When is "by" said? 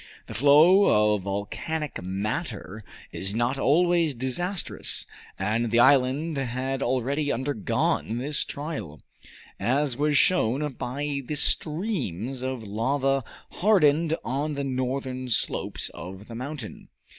10.73-11.21